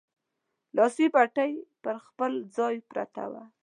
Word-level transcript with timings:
لاسي 0.77 1.05
بتۍ 1.13 1.51
پر 1.83 1.95
خپل 2.07 2.31
ځای 2.57 2.75
پرته 2.91 3.23
وه. 3.31 3.43